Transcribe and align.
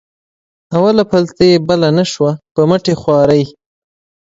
اوله 0.75 1.03
پلته 1.11 1.43
یې 1.51 1.57
بله 1.67 1.89
نه 1.97 2.05
شوه 2.11 2.31
په 2.53 2.61
مټې 2.69 2.93
خوارۍ. 3.01 3.43